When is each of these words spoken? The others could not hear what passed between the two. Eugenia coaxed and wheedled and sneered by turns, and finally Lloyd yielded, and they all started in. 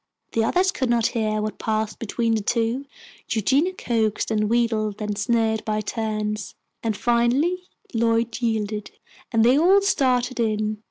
The 0.31 0.43
others 0.43 0.71
could 0.71 0.89
not 0.89 1.05
hear 1.13 1.43
what 1.43 1.59
passed 1.59 1.99
between 1.99 2.33
the 2.33 2.41
two. 2.41 2.85
Eugenia 3.29 3.73
coaxed 3.73 4.31
and 4.31 4.49
wheedled 4.49 4.99
and 4.99 5.15
sneered 5.15 5.63
by 5.63 5.81
turns, 5.81 6.55
and 6.81 6.97
finally 6.97 7.69
Lloyd 7.93 8.41
yielded, 8.41 8.89
and 9.31 9.45
they 9.45 9.59
all 9.59 9.79
started 9.83 10.39
in. 10.39 10.79